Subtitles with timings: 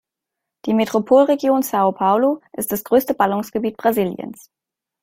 [0.65, 4.49] Die Metropolregion São Paulo ist das größte Ballungsgebiet Brasiliens.